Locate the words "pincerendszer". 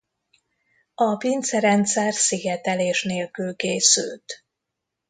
1.15-2.13